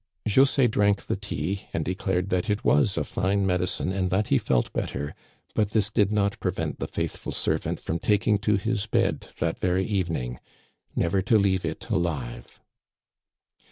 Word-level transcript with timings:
José 0.27 0.67
drank 0.67 1.05
the 1.05 1.15
tea, 1.15 1.67
and 1.75 1.85
declared 1.85 2.29
that 2.29 2.49
it 2.49 2.63
was 2.65 2.97
a 2.97 3.03
fine 3.03 3.45
medicine 3.45 3.91
and 3.93 4.09
that 4.09 4.29
he 4.29 4.39
felt 4.39 4.73
better, 4.73 5.13
but 5.53 5.73
this 5.73 5.91
did 5.91 6.11
not 6.11 6.39
pre 6.39 6.49
vent 6.51 6.79
the 6.79 6.87
faithful 6.87 7.31
servant 7.31 7.79
from 7.79 7.99
taking 7.99 8.39
to 8.39 8.57
his 8.57 8.87
bed 8.87 9.27
that 9.37 9.59
very 9.59 9.85
evening 9.85 10.39
never 10.95 11.21
to 11.21 11.37
leave 11.37 11.63
it 11.63 11.87
alive. 11.91 12.59